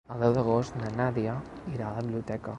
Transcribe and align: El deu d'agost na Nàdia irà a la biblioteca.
El 0.13 0.21
deu 0.23 0.31
d'agost 0.37 0.79
na 0.83 0.89
Nàdia 0.95 1.37
irà 1.75 1.91
a 1.91 1.95
la 1.99 2.11
biblioteca. 2.11 2.49